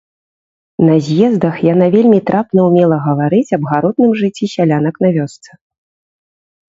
На 0.87 0.95
з'ездах 1.07 1.59
яна 1.73 1.89
вельмі 1.97 2.17
трапна 2.31 2.59
ўмела 2.69 2.97
гаварыць 3.09 3.53
аб 3.59 3.63
гаротным 3.75 4.11
жыцці 4.23 4.45
сялянак 4.55 4.95
на 5.07 5.17
вёсцы. 5.19 5.51